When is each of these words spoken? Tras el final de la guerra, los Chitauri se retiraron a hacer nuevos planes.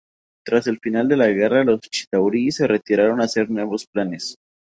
Tras 0.43 0.65
el 0.65 0.79
final 0.79 1.07
de 1.07 1.15
la 1.15 1.27
guerra, 1.27 1.63
los 1.63 1.79
Chitauri 1.81 2.51
se 2.51 2.65
retiraron 2.65 3.21
a 3.21 3.25
hacer 3.25 3.51
nuevos 3.51 3.85
planes. 3.85 4.35